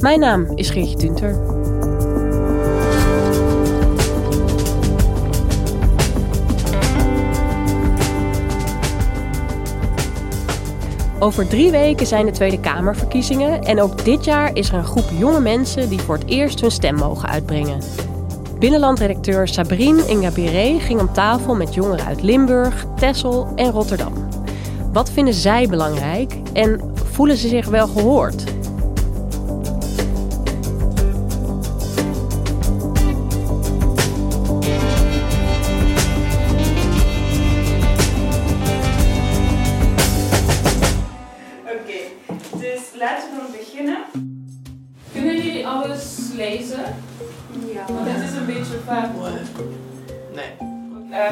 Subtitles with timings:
[0.00, 1.38] Mijn naam is Geertje Tunter.
[11.18, 15.08] Over drie weken zijn de Tweede Kamerverkiezingen en ook dit jaar is er een groep
[15.18, 17.80] jonge mensen die voor het eerst hun stem mogen uitbrengen.
[18.58, 24.12] Binnenlandredacteur Sabrine Ingabire ging om tafel met jongeren uit Limburg, Texel en Rotterdam.
[24.92, 28.59] Wat vinden zij belangrijk en voelen ze zich wel gehoord?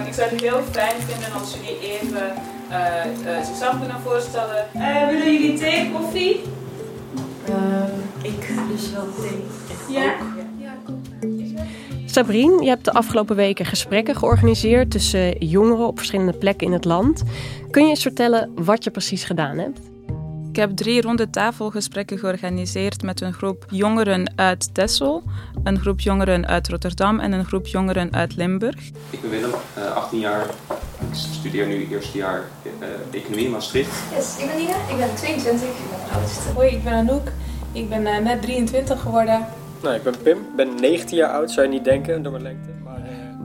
[0.09, 2.33] Ik zou het heel fijn vinden als jullie even
[2.69, 4.67] eh, eh, zichzelf kunnen voorstellen.
[4.73, 6.41] Eh, willen jullie thee, koffie?
[8.23, 9.45] ik dus wel thee.
[9.89, 10.15] Ja.
[12.07, 16.85] Sabrine, je hebt de afgelopen weken gesprekken georganiseerd tussen jongeren op verschillende plekken in het
[16.85, 17.23] land.
[17.71, 19.81] Kun je eens vertellen wat je precies gedaan hebt?
[20.59, 25.23] Ik heb drie ronde tafelgesprekken georganiseerd met een groep jongeren uit Texel,
[25.65, 28.91] een groep jongeren uit Rotterdam en een groep jongeren uit Limburg.
[29.11, 30.47] Ik ben Willem, eh, 18 jaar.
[31.11, 33.91] Ik studeer nu eerste jaar eh, economie in Maastricht.
[34.15, 36.49] Yes, ik ben Nina, ik ben 22, ik ben de oudste.
[36.55, 37.29] Hoi, ik ben Anouk.
[37.73, 39.47] Ik ben eh, net 23 geworden.
[39.83, 42.45] Nou, ik ben Pim, ik ben 19 jaar oud, zou je niet denken door mijn
[42.45, 42.78] lengte.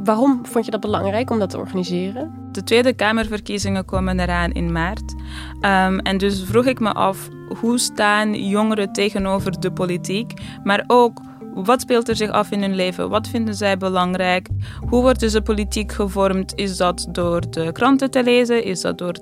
[0.04, 2.32] Waarom vond je dat belangrijk om dat te organiseren?
[2.52, 5.16] De Tweede Kamerverkiezingen komen eraan in maart.
[5.62, 10.34] Ehm, en dus vroeg ik me af, hoe staan jongeren tegenover de politiek?
[10.64, 11.20] Maar ook,
[11.54, 13.10] wat speelt er zich af in hun leven?
[13.10, 14.48] Wat vinden zij belangrijk?
[14.90, 16.56] Hoe wordt dus de politiek gevormd?
[16.56, 18.64] Is dat door de kranten te lezen?
[18.64, 19.14] Is dat door,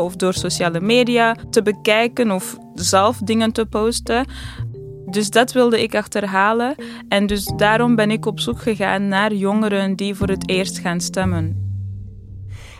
[0.00, 4.26] of door sociale media te bekijken of zelf dingen te posten?
[5.10, 6.74] Dus dat wilde ik achterhalen.
[7.08, 11.00] En dus daarom ben ik op zoek gegaan naar jongeren die voor het eerst gaan
[11.00, 11.70] stemmen.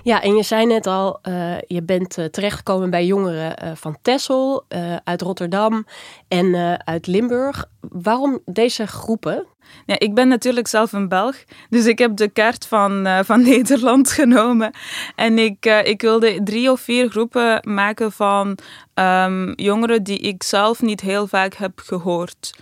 [0.03, 3.97] Ja, en je zei net al, uh, je bent uh, terechtgekomen bij jongeren uh, van
[4.03, 4.65] Texel,
[5.05, 5.87] uit Rotterdam
[6.29, 7.71] en uit Limburg.
[7.81, 9.47] Waarom deze groepen?
[9.87, 11.37] Ja, ik ben natuurlijk zelf een Belg,
[11.71, 14.71] dus ik heb de kaart van, van Nederland genomen.
[15.17, 18.59] En ik, ik wilde drie of vier groepen maken van
[18.95, 22.53] um, jongeren die ik zelf niet heel vaak heb gehoord.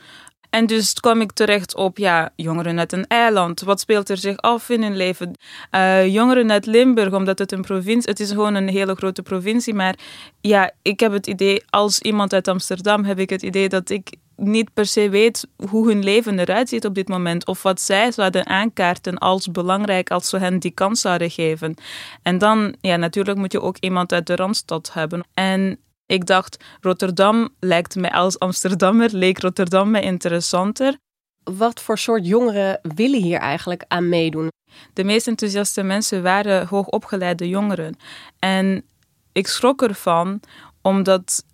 [0.50, 3.60] En dus kwam ik terecht op ja, jongeren uit een eiland.
[3.60, 5.38] Wat speelt er zich af in hun leven?
[5.70, 9.74] Uh, jongeren uit Limburg, omdat het een provincie het is gewoon een hele grote provincie.
[9.74, 9.94] Maar
[10.40, 14.10] ja, ik heb het idee, als iemand uit Amsterdam, heb ik het idee dat ik
[14.40, 17.46] niet per se weet hoe hun leven eruit ziet op dit moment.
[17.46, 21.74] Of wat zij zouden aankaarten als belangrijk als we hen die kans zouden geven.
[22.22, 25.24] En dan, ja, natuurlijk moet je ook iemand uit de Randstad hebben.
[25.34, 30.96] En ik dacht, Rotterdam lijkt mij als Amsterdammer, leek Rotterdam mij interessanter.
[31.42, 34.48] Wat voor soort jongeren willen hier eigenlijk aan meedoen?
[34.92, 37.96] De meest enthousiaste mensen waren hoogopgeleide jongeren.
[38.38, 38.84] En
[39.32, 40.40] ik schrok ervan,
[40.82, 41.44] omdat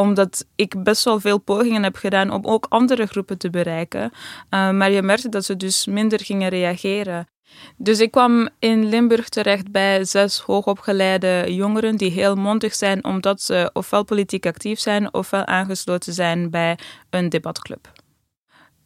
[0.00, 4.10] omdat ik best wel veel pogingen heb gedaan om ook andere groepen te bereiken.
[4.50, 7.28] Uh, maar je merkte dat ze dus minder gingen reageren.
[7.76, 13.42] Dus ik kwam in Limburg terecht bij zes hoogopgeleide jongeren die heel mondig zijn omdat
[13.42, 16.78] ze ofwel politiek actief zijn ofwel aangesloten zijn bij
[17.10, 17.92] een debatclub.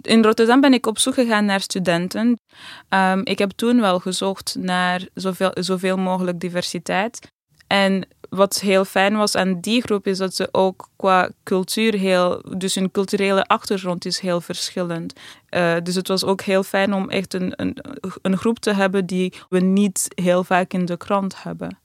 [0.00, 2.40] In Rotterdam ben ik op zoek gegaan naar studenten.
[2.88, 7.30] Um, ik heb toen wel gezocht naar zoveel, zoveel mogelijk diversiteit.
[7.66, 12.42] En wat heel fijn was aan die groep is dat ze ook qua cultuur heel,
[12.56, 15.12] dus hun culturele achtergrond is heel verschillend.
[15.50, 17.76] Uh, dus het was ook heel fijn om echt een, een,
[18.22, 21.78] een groep te hebben die we niet heel vaak in de krant hebben.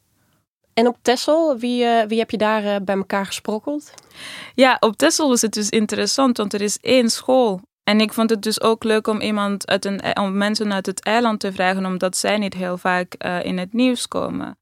[0.74, 3.94] En op Texel, wie, uh, wie heb je daar uh, bij elkaar gesprokkeld?
[4.56, 8.30] Ja, op Texel was het dus interessant, want er is één school En ik vond
[8.30, 11.86] het dus ook leuk om, iemand uit een, om mensen uit het eiland te vragen,
[11.86, 14.58] omdat zij niet heel vaak uh, in het nieuws komen.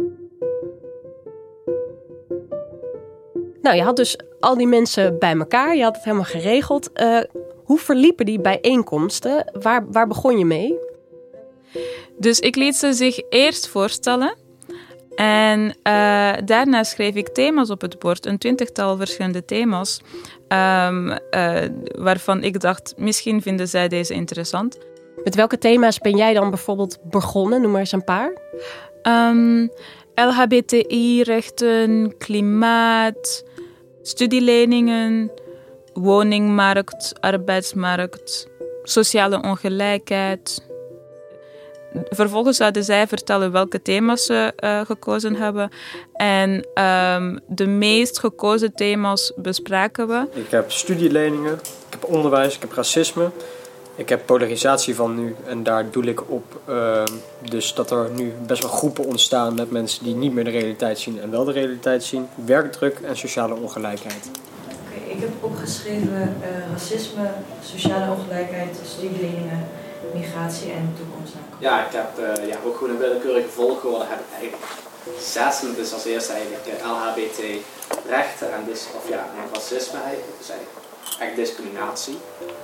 [3.65, 6.89] Nou, je had dus al die mensen bij elkaar, je had het helemaal geregeld.
[6.93, 7.19] Uh,
[7.63, 9.51] hoe verliepen die bijeenkomsten?
[9.61, 10.77] Waar, waar begon je mee?
[12.17, 14.35] Dus ik liet ze zich eerst voorstellen.
[15.15, 20.01] En uh, daarna schreef ik thema's op het bord, een twintigtal verschillende thema's,
[20.47, 21.17] um, uh,
[21.97, 24.77] waarvan ik dacht, misschien vinden zij deze interessant.
[25.23, 27.61] Met welke thema's ben jij dan bijvoorbeeld begonnen?
[27.61, 28.37] Noem maar eens een paar.
[29.03, 29.69] Um,
[30.15, 33.43] LHBTI-rechten, klimaat,
[34.07, 35.31] studieleningen,
[35.93, 38.47] woningmarkt, arbeidsmarkt,
[38.83, 40.63] sociale ongelijkheid.
[42.09, 45.69] Vervolgens zouden zij vertellen welke thema's ze uh, gekozen hebben.
[46.13, 46.49] En
[46.83, 50.27] um, de meest gekozen thema's bespraken we.
[50.33, 53.31] Ik heb studieleningen, ik heb onderwijs, ik heb racisme.
[53.95, 57.03] Ik heb polarisatie van nu en daar doe ik op uh,
[57.49, 60.99] dus dat er nu best wel groepen ontstaan met mensen die niet meer de realiteit
[60.99, 62.27] zien en wel de realiteit zien.
[62.45, 64.29] Werkdruk en sociale ongelijkheid.
[64.65, 67.29] Okay, ik heb opgeschreven uh, racisme,
[67.63, 69.67] sociale ongelijkheid, studieleningen,
[70.13, 71.33] migratie en toekomst.
[71.59, 74.63] Ja, ik heb uh, ja, ook gewoon een willekeurige volgorde heb ik eigenlijk
[75.19, 75.59] zes.
[75.75, 77.39] Dus als eerste eigenlijk LHBT
[78.09, 80.37] rechten en dus, of ja, en racisme eigenlijk.
[80.37, 80.84] Dus eigenlijk
[81.19, 82.17] echt discriminatie.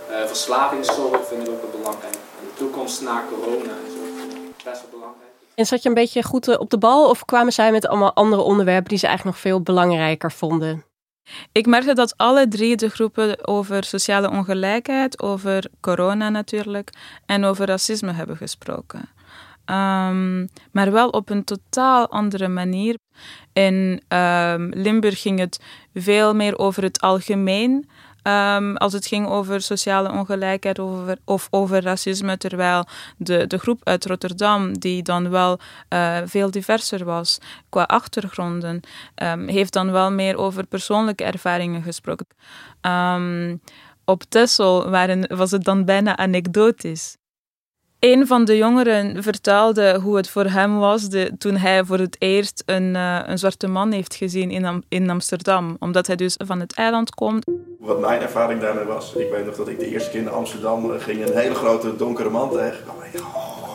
[0.10, 2.14] Uh, verslavingszorg vind ik ook wel belangrijk.
[2.14, 5.32] En de toekomst na corona is ook best wel belangrijk.
[5.56, 8.14] En zat je een beetje goed eh, op de bal of kwamen zij met allemaal
[8.14, 10.86] andere onderwerpen die ze eigenlijk nog veel belangrijker vonden?
[11.52, 16.90] Ik merkte dat alle drie de groepen over sociale ongelijkheid, over corona natuurlijk
[17.26, 19.10] en over racisme hebben gesproken.
[19.66, 22.98] Um, maar wel op een totaal andere manier.
[23.54, 25.60] In um, Limburg ging het
[25.94, 27.90] veel meer over het algemeen.
[28.24, 32.86] Um, als het ging over sociale ongelijkheid over, of over racisme, terwijl
[33.18, 35.60] de, de groep uit Rotterdam, die dan wel
[35.90, 37.38] uh, veel diverser was
[37.70, 38.80] qua achtergronden,
[39.16, 42.28] um, heeft dan wel meer over persoonlijke ervaringen gesproken.
[42.82, 43.62] Um,
[44.06, 47.18] op Texel waren, was het dan bijna anekdotisch.
[48.02, 52.16] Een van de jongeren vertelde hoe het voor hem was de, toen hij voor het
[52.20, 55.76] eerst een, uh, een zwarte man heeft gezien in, Am in Amsterdam.
[55.80, 57.46] Omdat hij dus van het eiland komt.
[57.80, 61.00] Wat mijn ervaring daarmee was, ik weet nog dat ik de eerste keer in Amsterdam
[61.00, 62.96] ging een hele grote donkere man tegenkwam.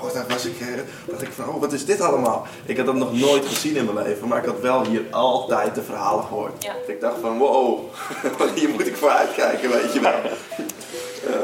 [0.03, 0.59] Oh, daar was ik,
[1.07, 2.47] dacht ik van, oh, wat is dit allemaal?
[2.65, 5.75] Ik had dat nog nooit gezien in mijn leven, maar ik had wel hier altijd
[5.75, 6.65] de verhalen gehoord.
[6.65, 6.75] Ja.
[6.87, 7.81] Ik dacht van, wow,
[8.55, 10.21] hier moet ik voor uitkijken, weet je wel.
[11.29, 11.37] uh,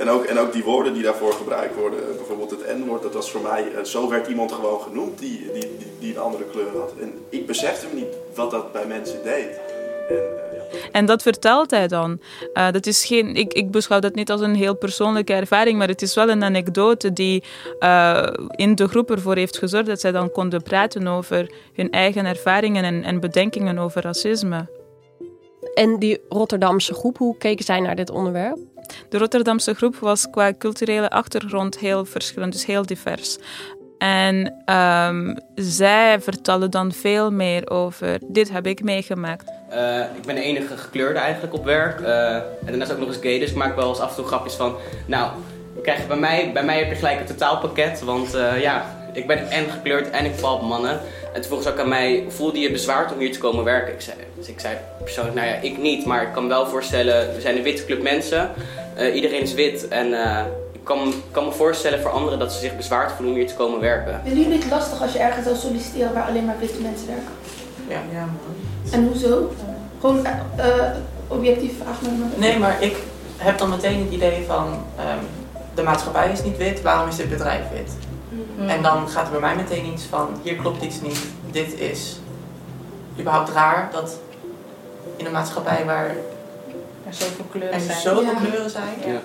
[0.00, 3.30] En ook, en ook die woorden die daarvoor gebruikt worden, bijvoorbeeld het N-woord, dat was
[3.30, 6.92] voor mij, zo werd iemand gewoon genoemd die, die, die, een andere kleur had.
[7.00, 9.60] En ik besefte me niet wat dat bij mensen deed.
[10.08, 10.16] En,
[10.52, 10.88] ja.
[10.92, 12.20] en dat vertelt hij dan.
[12.52, 16.02] Dat is geen, ik, ik beschouw dat niet als een heel persoonlijke ervaring, maar het
[16.02, 17.42] is wel een anekdote die
[18.50, 22.84] in de groep ervoor heeft gezorgd dat zij dan konden praten over hun eigen ervaringen
[22.84, 24.79] en, en bedenkingen over racisme.
[25.80, 28.58] En die Rotterdamse groep, hoe keken zij naar dit onderwerp?
[29.08, 33.38] De Rotterdamse groep was qua culturele achtergrond heel verschillend, dus heel divers.
[33.98, 39.52] En um, zij vertellen dan veel meer over dit heb ik meegemaakt.
[39.72, 42.00] Uh, ik ben de enige gekleurde eigenlijk op werk.
[42.00, 44.24] Uh, en daarnaast ook nog eens gay, dus ik maak wel eens af en toe
[44.24, 44.74] grapjes van...
[45.06, 45.30] Nou,
[45.82, 49.26] krijg je bij, mij, bij mij heb je gelijk een totaalpakket, want uh, ja, ik
[49.26, 51.00] ben en gekleurd en ik val op mannen.
[51.34, 53.94] En toen vroeg ze ook aan mij, voelde je bezwaard om hier te komen werken?
[53.94, 56.06] Ik zei, dus ik zei persoonlijk, nou ja, ik niet.
[56.06, 58.50] Maar ik kan wel voorstellen, we zijn een witte club mensen.
[58.98, 59.88] Uh, iedereen is wit.
[59.88, 60.40] En uh,
[60.72, 63.54] ik kan, kan, me voorstellen voor anderen dat ze zich bezwaard voelen om hier te
[63.54, 64.20] komen werken.
[64.24, 67.32] Vinden jullie het lastig als je ergens zou solliciteren waar alleen maar witte mensen werken?
[67.88, 68.00] Ja.
[68.12, 68.28] ja
[68.90, 69.52] en hoezo?
[70.00, 70.26] Gewoon
[70.58, 70.64] uh,
[71.28, 72.28] objectief vraag maar.
[72.36, 72.96] Nee, maar ik
[73.36, 75.26] heb dan meteen het idee van, um,
[75.74, 77.92] de maatschappij is niet wit, waarom is dit bedrijf wit?
[78.28, 78.68] Mm.
[78.68, 82.20] En dan gaat er bij mij meteen iets van, hier klopt iets niet, dit is
[83.18, 84.18] überhaupt raar dat
[85.20, 86.16] in een maatschappij waar
[87.06, 88.00] er zoveel kleuren er zijn.
[88.00, 88.38] zoveel ja.
[88.38, 88.98] kleuren zijn.
[89.06, 89.20] Ja.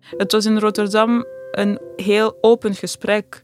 [0.00, 3.40] Het was in Rotterdam een heel open gesprek,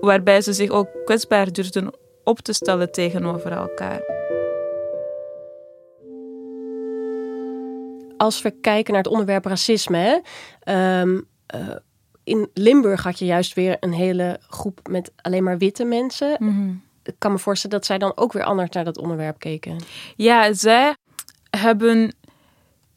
[0.00, 1.90] waarbij ze zich ook kwetsbaar durfden
[2.24, 4.00] op te stellen tegenover elkaar.
[8.16, 10.22] Als we kijken naar het onderwerp racisme,
[10.64, 11.76] hè, um, uh,
[12.24, 16.36] in Limburg had je juist weer een hele groep met alleen maar witte mensen.
[16.38, 16.85] Mm-hmm.
[17.06, 19.76] Ik kan me voorstellen dat zij dan ook weer anders naar dat onderwerp keken.
[20.16, 20.96] Ja, zij
[21.50, 22.14] hebben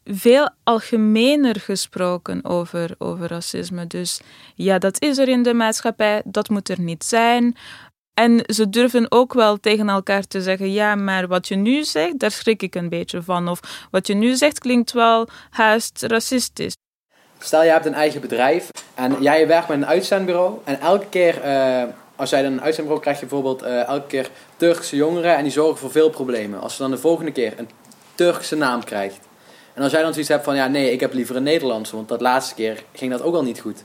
[0.03, 3.87] veel algemener gesproken over, over racisme.
[3.87, 4.21] Dus
[4.55, 7.55] ja, dat is er in de maatschappij, dat moet er niet zijn.
[8.13, 12.19] En ze durven ook wel tegen elkaar te zeggen: ja, maar wat je nu zegt,
[12.19, 13.47] daar schrik ik een beetje van.
[13.47, 16.75] Of wat je nu zegt klinkt wel haast racistisch.
[17.39, 20.57] Stel, je hebt een eigen bedrijf en jij werkt met een uitzendbureau.
[20.63, 21.83] En elke keer, uh,
[22.19, 25.51] als jij dan een uitzendbureau krijg je bijvoorbeeld uh, elke keer Turkse jongeren en die
[25.51, 26.59] zorgen voor veel problemen.
[26.61, 27.69] Als je dan de volgende keer een
[28.15, 29.19] Turkse naam krijgt.
[29.73, 32.07] En als jij dan zoiets hebt van, ja nee, ik heb liever een Nederlandse, want
[32.07, 33.83] dat laatste keer ging dat ook al niet goed.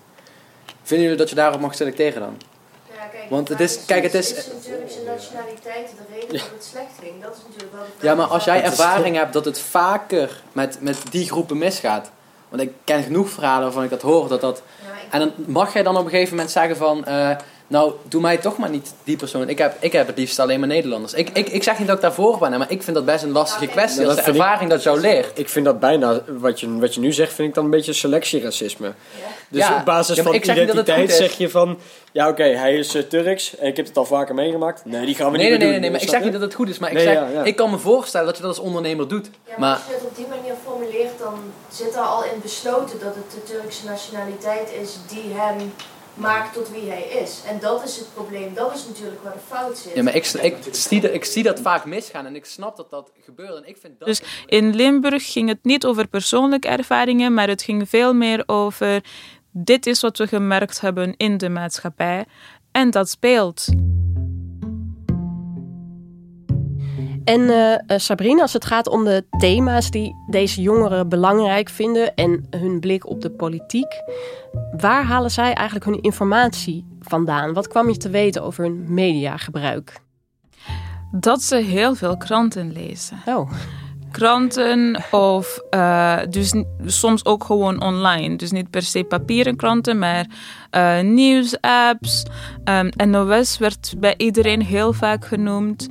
[0.83, 2.37] Vinden jullie dat je daarop mag selecteren dan?
[2.91, 4.35] Ja, kijk, Want het is, kijk, het is...
[4.35, 7.23] Is natuurlijk zijn nationaliteit de reden dat het slecht ging?
[7.23, 8.11] Dat is natuurlijk wel.
[8.11, 12.11] Ja, maar als jij ervaring hebt dat het vaker met, met die groepen misgaat.
[12.49, 14.29] Want ik ken genoeg verhalen waarvan ik dat hoor.
[14.29, 14.63] Dat dat,
[15.11, 17.05] en dan mag jij dan op een gegeven moment zeggen van...
[17.09, 17.37] Uh,
[17.75, 19.49] nou, doe mij toch maar niet die persoon.
[19.49, 21.13] Ik heb, ik heb het liefst alleen maar Nederlanders.
[21.15, 23.31] Ik, ik, ik zeg niet dat ik daarvoor ben, maar ik vind dat best een
[23.33, 24.01] lastige kwestie.
[24.03, 25.39] Ja, als de ervaring ik, dat jou leert.
[25.39, 27.93] Ik vind dat bijna, wat je, wat je nu zegt, vind ik dan een beetje
[27.93, 28.93] selectieracisme.
[29.49, 31.17] Dus Ja, op basis van dat identiteit is.
[31.17, 31.79] zeg je van...
[32.13, 34.85] Ja, oké, hij is eh, Turks en ik heb het al vaker meegemaakt.
[34.85, 35.91] Nee, die gaan we Nee, niet nee, meer nee, nee, doen.
[35.91, 36.25] maar ik zeg je?
[36.25, 36.79] niet dat het goed is.
[36.79, 37.43] Maar ik, Nee, zeg, ja, ja.
[37.45, 39.27] ik kan me voorstellen dat je dat als ondernemer doet.
[39.27, 41.35] Ja, maar, maar als je het op die manier formuleert, dan
[41.71, 45.73] zit er al in besloten dat het de Turkse nationaliteit is die hem
[46.15, 47.43] maakt tot wie hij is.
[47.47, 48.55] En dat is het probleem.
[48.55, 49.95] Dat is natuurlijk waar de fout zit.
[49.95, 52.91] Ja, maar ik, ik, zie, dat, ik zie dat vaak misgaan en ik snap dat
[52.91, 53.55] dat gebeurt.
[53.55, 54.09] En ik vind dat...
[54.09, 59.03] Dus in Limburg ging het niet over persoonlijke ervaringen, maar het ging veel meer over
[59.51, 62.25] dit is wat we gemerkt hebben in de maatschappij.
[62.73, 63.69] En dat speelt.
[67.25, 72.47] En eh, Sabrina, als het gaat om de thema's die deze jongeren belangrijk vinden en
[72.51, 74.03] hun blik op de politiek,
[74.77, 77.53] waar halen zij eigenlijk hun informatie vandaan?
[77.53, 80.01] Wat kwam je te weten over hun mediagebruik?
[81.11, 83.17] Dat ze heel veel kranten lezen.
[83.27, 83.53] Oh.
[84.11, 86.55] Kranten of eh, dus
[86.85, 88.37] soms ook gewoon online.
[88.37, 90.27] Dus niet per se papieren kranten, maar
[90.71, 92.23] eh, nieuwsapps.
[92.65, 95.89] Ehm, NOS werd bij iedereen heel vaak genoemd.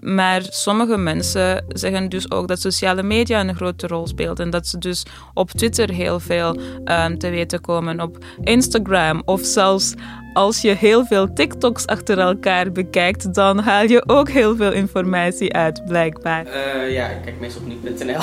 [0.00, 4.40] Maar sommige mensen zeggen dus ook dat sociale media een grote rol speelt.
[4.40, 5.02] En dat ze dus
[5.34, 8.00] op Twitter heel veel ehm, te weten komen.
[8.00, 9.94] Op Instagram of zelfs
[10.36, 15.52] als je heel veel TikToks achter elkaar bekijkt, dan haal je ook heel veel informatie
[15.52, 16.46] uit, blijkbaar.
[16.46, 18.20] Eh, ja, ik kijk meestal op nu.nl.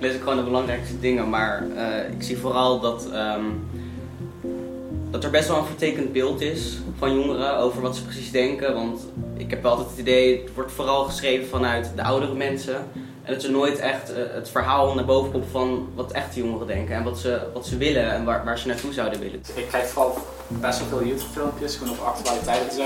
[0.00, 1.28] lees ik gewoon de belangrijkste dingen.
[1.28, 3.44] Maar eh, ik zie vooral dat, ehm,
[5.10, 8.74] dat er best wel een vertekend beeld is van jongeren over wat ze precies denken.
[8.74, 9.00] Want
[9.40, 12.76] ik heb wel altijd het idee, het wordt vooral geschreven vanuit de oudere mensen.
[13.22, 16.66] En dat ze nooit echt eh, het verhaal naar boven komt van wat echte jongeren
[16.66, 16.94] denken.
[16.94, 19.40] En wat ze, wat ze willen en waar, waar ze naartoe zouden willen.
[19.54, 20.18] Ik krijg vooral
[20.48, 22.84] best wel veel YouTube-filmpjes, gewoon over actualiteit en zo.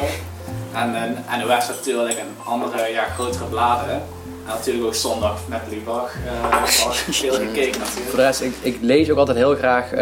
[0.73, 3.95] En een NOS natuurlijk en andere ja, grotere bladen.
[3.95, 4.03] En
[4.47, 6.15] natuurlijk ook zondag met Lubach.
[6.27, 6.65] eh
[7.25, 8.09] veel gekeken natuurlijk.
[8.09, 9.99] Voor de rest, ik, ik lees ook altijd heel graag eh,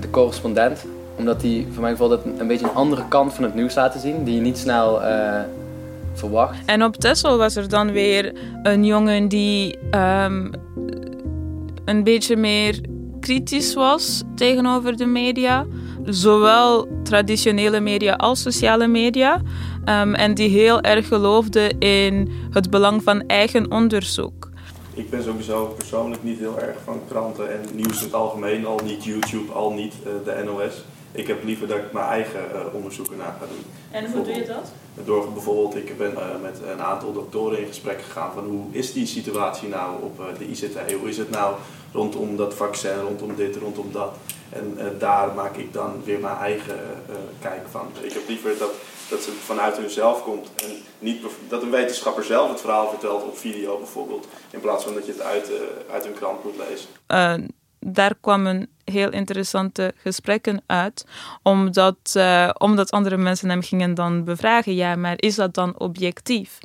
[0.00, 0.84] de correspondent.
[1.16, 4.00] Omdat die voor mij bijvoorbeeld een, een beetje een andere kant van het nieuws laten
[4.00, 4.24] zien.
[4.24, 5.40] Die je niet snel eh,
[6.14, 6.58] verwacht.
[6.66, 10.52] En op Texel was er dan weer een jongen die ehm,
[11.84, 12.80] een beetje meer
[13.20, 15.66] kritisch was tegenover de media.
[16.04, 19.42] Zowel traditionele media als sociale media.
[19.84, 24.52] Ehm, en die heel erg geloofde in het belang van eigen onderzoek.
[24.94, 28.66] Ik ben sowieso persoonlijk niet heel erg van kranten en nieuws in het algemeen.
[28.66, 30.84] Al niet YouTube, al niet eh, de NOS.
[31.14, 33.64] Ik heb liever dat ik mijn eigen eh, onderzoeken na ga doen.
[33.90, 34.72] En hoe doe je dat?
[35.04, 38.92] Door bijvoorbeeld, ik ben eh, met een aantal doktoren in gesprek gegaan van hoe is
[38.92, 40.92] die situatie nou op eh, de ICT?
[40.92, 41.54] Hoe is het nou
[41.92, 44.16] rondom dat vaccin, rondom dit, rondom dat?
[44.54, 47.88] En eh, daar maak ik dan weer mijn eigen eh, kijk van.
[48.00, 48.72] Ik heb liever dat,
[49.08, 53.38] dat het vanuit hunzelf komt en niet dat een wetenschapper zelf het verhaal vertelt op
[53.38, 54.26] video bijvoorbeeld.
[54.50, 56.88] In plaats van dat je het uit, eh, uit een krant moet lezen.
[57.86, 61.06] Daar kwamen heel interessante gesprekken uit,
[61.42, 66.58] omdat, eh, omdat andere mensen hem gingen dan bevragen, ja, maar is dat dan objectief?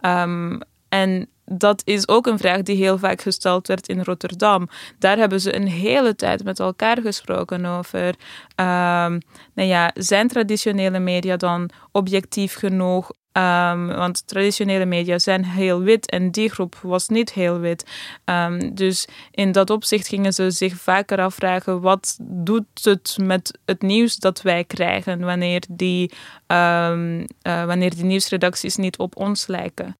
[0.00, 4.68] Ehm, en dat is ook een vraag die heel vaak gesteld werd in Rotterdam.
[4.98, 8.14] Daar hebben ze een hele tijd met elkaar gesproken over,
[8.54, 9.20] ehm,
[9.54, 13.10] nou ja, zijn traditionele media dan objectief genoeg?
[13.32, 17.90] Ehm, want traditionele media zijn heel wit en die groep was niet heel wit.
[18.24, 23.82] Ehm, dus in dat opzicht gingen ze zich vaker afvragen: wat doet het met het
[23.82, 26.12] nieuws dat wij krijgen wanneer die,
[26.46, 29.96] ehm, eh, wanneer die nieuwsredacties niet op ons lijken?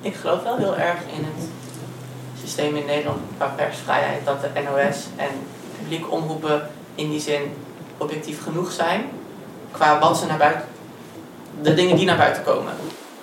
[0.00, 1.48] Ik geloof wel heel erg in het
[2.40, 4.24] systeem in Nederland qua persvrijheid.
[4.24, 5.30] Dat de NOS en
[5.78, 7.40] publieke omroepen in die zin
[7.96, 9.04] objectief genoeg zijn.
[9.70, 10.64] Qua wat ze naar buiten.
[11.60, 12.72] De dingen die naar buiten komen.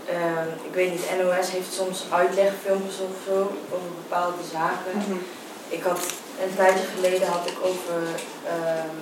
[0.05, 3.37] Ehm, ik weet niet, NOS heeft soms uitlegfilmpjes of zo
[3.71, 5.21] over bepaalde zaken.
[5.69, 5.99] Ik had
[6.43, 8.01] een tijdje geleden had ik over
[8.45, 8.95] ehm,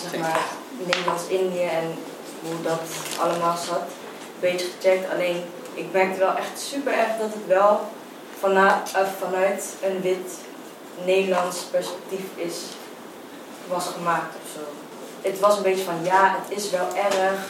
[0.00, 0.40] zeg maar
[0.78, 1.94] Nederlands-Indië en
[2.42, 2.80] hoe dat
[3.20, 3.80] allemaal zat.
[3.80, 7.80] Een beetje gecheckt, alleen ik merkte wel echt super erg dat het wel
[8.38, 10.32] vana, uh, vanuit een wit
[11.04, 12.56] Nederlands perspectief is,
[13.68, 14.85] was gemaakt of zo.
[15.22, 17.48] Het was een beetje van ja, het is wel erg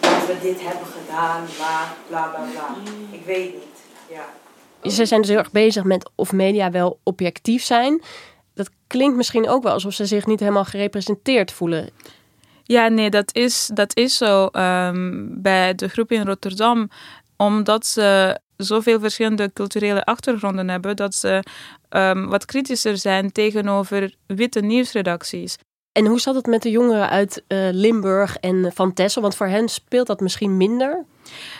[0.00, 2.74] dat we dit hebben gedaan, maar bla bla bla.
[3.10, 3.62] Ik weet niet.
[4.10, 4.90] Ja.
[4.90, 8.02] Ze zijn dus heel erg bezig met of media wel objectief zijn.
[8.54, 11.90] Dat klinkt misschien ook wel alsof ze zich niet helemaal gerepresenteerd voelen.
[12.62, 16.90] Ja, nee, dat is, dat is zo ehm, bij de groep in Rotterdam.
[17.36, 21.42] Omdat ze zoveel verschillende culturele achtergronden hebben, dat ze
[21.88, 25.56] ehm, wat kritischer zijn tegenover witte nieuwsredacties.
[25.98, 29.22] En hoe zat het met de jongeren uit eh, Limburg en Van Tessel?
[29.22, 31.04] Want voor hen speelt dat misschien minder?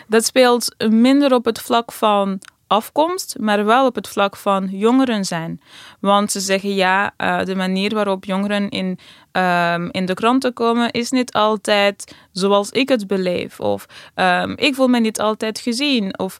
[0.07, 5.25] Dat speelt minder op het vlak van afkomst, maar wel op het vlak van jongeren
[5.25, 5.61] zijn.
[5.99, 8.99] Want ze zeggen ja, uh, de manier waarop jongeren in,
[9.31, 13.59] um, in de kranten komen is niet altijd zoals ik het beleef.
[13.59, 16.19] Of um, ik voel me niet altijd gezien.
[16.19, 16.37] Of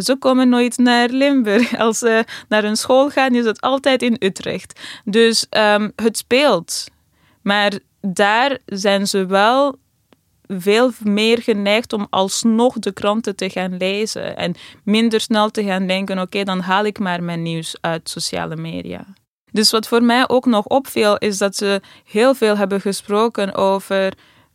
[0.00, 1.78] ze komen nooit naar Limburg.
[1.78, 4.80] Als ze naar een school gaan, is het altijd in Utrecht.
[5.04, 6.86] Dus um, het speelt.
[7.42, 9.78] Maar daar zijn ze wel
[10.46, 14.54] veel meer geneigd om alsnog de kranten te gaan lezen en
[14.84, 19.04] minder snel te gaan denken: oké, dan haal ik maar mijn nieuws uit sociale media.
[19.52, 24.12] Dus wat voor mij ook nog opviel, is dat ze heel veel hebben gesproken over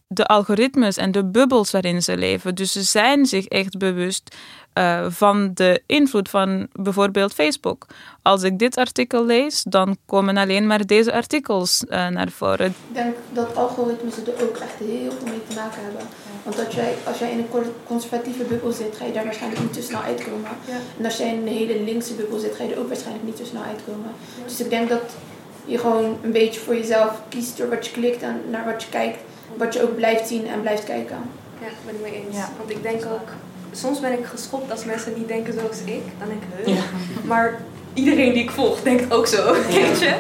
[0.08, 2.56] de algoritmes en de bubbels waarin ze leven.
[2.56, 4.36] Dus ze zijn zich echt bewust
[4.74, 7.86] uh, van de invloed van bijvoorbeeld Facebook.
[8.22, 12.66] Als ik dit artikel lees, dan komen alleen maar deze artikels uh, naar voren.
[12.66, 16.02] Ik denk dat algoritmes er ook echt heel veel mee te maken hebben.
[16.44, 19.74] Want als jij, als jij in een conservatieve bubbel zit, ga je daar waarschijnlijk niet
[19.74, 20.50] te snel uitkomen.
[20.68, 20.78] Ja.
[20.98, 23.36] En als jij in een hele linkse bubbel zit, ga je er ook waarschijnlijk niet
[23.36, 24.12] te snel uitkomen.
[24.38, 24.44] Ja.
[24.48, 25.16] Dus ik denk dat
[25.66, 28.90] je gewoon een beetje voor jezelf kiest door wat je klikt en naar wat je
[28.90, 29.20] kijkt.
[29.58, 31.18] Wat je ook blijft zien en blijft kijken.
[31.62, 32.36] Ja, ben ik mee eens.
[32.36, 32.50] Ja.
[32.58, 33.30] Want ik denk ook
[33.72, 36.04] soms ben ik geschokt als mensen niet denken zoals ik.
[36.20, 36.76] Dan denk ik, huh?
[36.76, 36.84] Ja.
[37.24, 37.62] Maar
[37.94, 40.14] iedereen die ik volg denkt ook zo, weet je.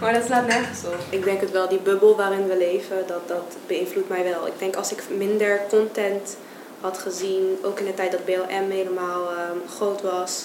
[0.00, 0.98] Maar dat slaat nergens op.
[1.10, 4.46] Ik denk het wel, die bubbel waarin we leven, dat, dat beïnvloedt mij wel.
[4.46, 6.36] Ik denk als ik minder content
[6.80, 10.44] had gezien, ook in de tijd dat BLM helemaal um, groot was,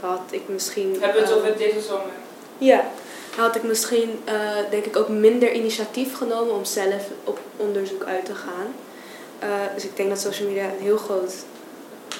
[0.00, 0.96] had ik misschien...
[1.00, 2.12] Hebben we het over deze zomer?
[2.58, 2.84] Ja,
[3.38, 8.24] had ik misschien, uh, denk ik, ook minder initiatief genomen om zelf op onderzoek uit
[8.24, 8.74] te gaan.
[9.42, 11.34] Uh, dus ik denk dat social media een heel groot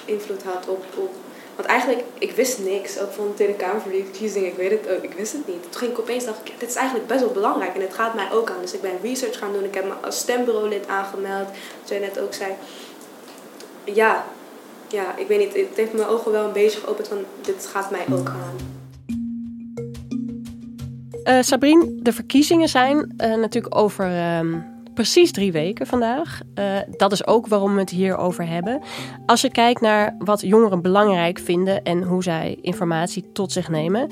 [0.05, 1.11] invloed had op, op
[1.59, 4.47] want eigenlijk, ik wist niks ook van de Tweede Kamerverkiezing.
[4.47, 5.63] Ik weet het ook, ik wist het niet.
[5.63, 8.15] Toen ging ik opeens dacht ik, dit is eigenlijk best wel belangrijk en het gaat
[8.15, 8.61] mij ook aan.
[8.61, 9.65] Dus ik ben research gaan doen.
[9.65, 11.49] Ik heb me als stembureaulid aangemeld.
[11.81, 12.53] Wat jij net ook zei.
[13.85, 14.25] Ja,
[14.89, 15.55] ja, ik weet niet.
[15.55, 18.57] Het heeft mijn ogen wel een beetje geopend van dit gaat mij ook aan.
[21.29, 24.39] Uh, Sabrine, de verkiezingen zijn uh, natuurlijk over...
[24.39, 26.41] Um precies drie weken vandaag.
[26.55, 26.65] Uh,
[26.97, 28.81] dat is ook waarom we het hier over hebben.
[29.27, 34.11] Als je kijkt naar wat jongeren belangrijk vinden en hoe zij informatie tot zich nemen,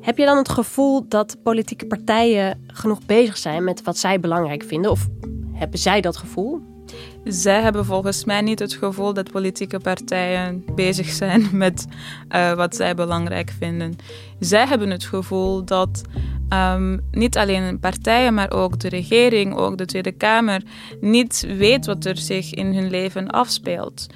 [0.00, 4.62] heb je dan het gevoel dat politieke partijen genoeg bezig zijn met wat zij belangrijk
[4.62, 4.90] vinden?
[4.90, 5.08] Of
[5.52, 6.71] hebben zij dat gevoel?
[7.24, 11.86] Zij hebben volgens mij niet het gevoel dat politieke partijen bezig zijn met
[12.34, 13.96] uh, wat zij belangrijk vinden.
[14.38, 16.02] Zij hebben het gevoel dat
[16.48, 20.62] um, niet alleen partijen, maar ook de regering, ook de Tweede Kamer,
[21.00, 24.06] niet weet wat er zich in hun leven afspeelt.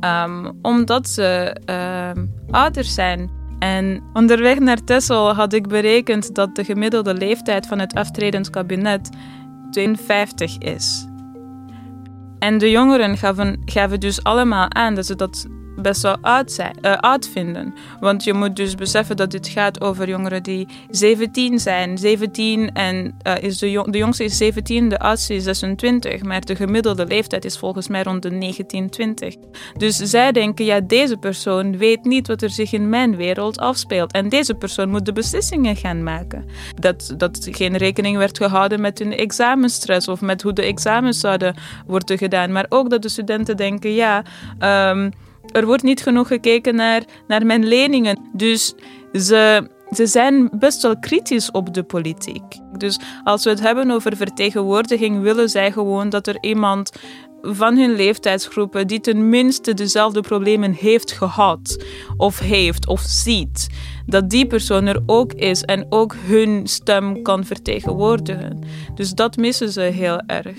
[0.00, 1.56] Um, omdat ze
[2.14, 3.30] um, ouder zijn.
[3.58, 9.10] En onderweg naar Texel had ik berekend dat de gemiddelde leeftijd van het aftredend kabinet
[9.70, 11.06] 52 is.
[12.38, 15.46] En de jongeren gaven, dus allemaal aan dat ze dat
[15.86, 17.74] best wel oud, zijn, uh, oud vinden.
[18.00, 21.98] Want je moet dus beseffen dat dit gaat over jongeren die 17 zijn.
[21.98, 26.22] 17 en uh, is de, jong, de jongste is 17, de oudste is 26.
[26.22, 29.34] Maar de gemiddelde leeftijd is volgens mij rond de 19, 20.
[29.76, 34.12] Dus zij denken, ja, deze persoon weet niet wat er zich in mijn wereld afspeelt.
[34.12, 36.44] En deze persoon moet de beslissingen gaan maken.
[36.74, 41.54] Dat, dat geen rekening werd gehouden met hun examenstress of met hoe de examens zouden
[41.86, 42.52] worden gedaan.
[42.52, 44.24] Maar ook dat de studenten denken, ja...
[44.90, 45.12] Um,
[45.52, 48.18] er wordt niet genoeg gekeken naar, naar mijn leningen.
[48.32, 48.74] Dus
[49.12, 52.58] ze, ze zijn best wel kritisch op de politiek.
[52.78, 56.92] Dus als we het hebben over vertegenwoordiging, willen zij gewoon dat er iemand
[57.42, 61.84] van hun leeftijdsgroepen die tenminste dezelfde problemen heeft gehad,
[62.16, 63.66] of heeft, of ziet,
[64.06, 68.58] dat die persoon er ook is en ook hun stem kan vertegenwoordigen.
[68.94, 70.56] Dus dat missen ze heel erg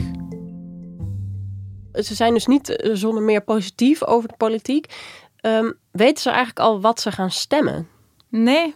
[2.03, 4.93] ze zijn dus niet eh, zonder meer positief over de politiek.
[5.41, 7.87] Um, weten ze eigenlijk al wat ze gaan stemmen?
[8.29, 8.75] Nee.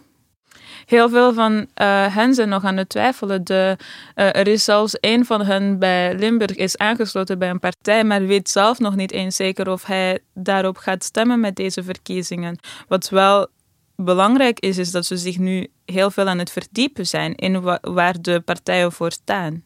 [0.86, 1.66] heel veel van uh,
[2.14, 3.44] hen zijn nog aan het twijfelen.
[3.44, 3.76] De,
[4.16, 8.26] uh, er is zelfs een van hen bij Limburg is aangesloten bij een partij, maar
[8.26, 12.58] weet zelf nog niet eens zeker of hij daarop gaat stemmen met deze verkiezingen.
[12.88, 13.48] Wat wel
[13.96, 17.78] belangrijk is, is dat ze zich nu heel veel aan het verdiepen zijn in wa
[17.80, 19.62] waar de partijen voor staan.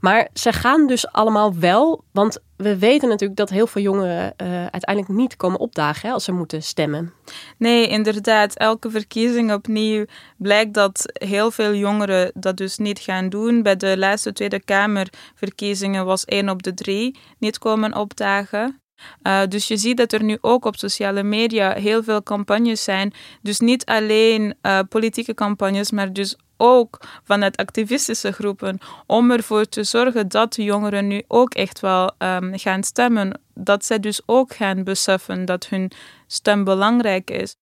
[0.00, 4.66] Maar ze gaan dus allemaal wel, want we weten natuurlijk dat heel veel jongeren uh,
[4.66, 7.12] uiteindelijk niet komen opdagen hè, als ze moeten stemmen.
[7.58, 8.54] Nee, inderdaad.
[8.54, 10.04] Elke verkiezing opnieuw
[10.36, 13.62] blijkt dat heel veel jongeren dat dus niet gaan doen.
[13.62, 18.83] Bij de laatste Tweede Kamerverkiezingen was één op de drie niet komen opdagen.
[19.22, 23.12] Uh, dus je ziet dat er nu ook op sociale media heel veel campagnes zijn.
[23.42, 28.78] Dus niet alleen uh, politieke campagnes, maar dus ook vanuit activistische groepen.
[29.06, 33.40] Om ervoor te zorgen dat de jongeren nu ook echt wel um, gaan stemmen.
[33.54, 35.90] Dat zij dus ook gaan beseffen dat hun
[36.26, 37.56] stem belangrijk is.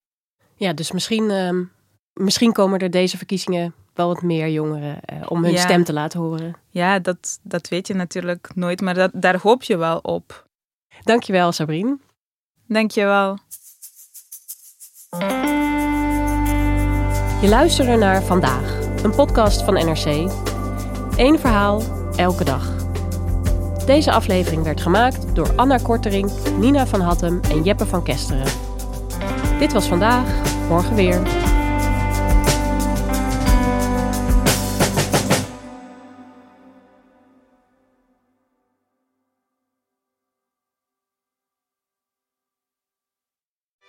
[0.56, 1.70] Ja, dus misschien, um,
[2.12, 5.58] misschien komen er deze verkiezingen wel wat meer jongeren uh, om hun Ja.
[5.60, 6.56] stem te laten horen.
[6.70, 10.50] Ja, dat, dat weet je natuurlijk nooit, maar dat, daar hoop je wel op.
[11.00, 11.98] Dankjewel, Sabrine.
[12.66, 13.38] Dankjewel.
[17.40, 20.30] Je luisterde naar Vandaag, een podcast van NRC.
[21.16, 21.82] Eén verhaal,
[22.16, 22.80] elke dag.
[23.86, 28.52] Deze aflevering werd gemaakt door Anna Kortering, Nina van Hattem en Jeppe van Kesteren.
[29.58, 30.26] Dit was vandaag,
[30.68, 31.41] morgen weer.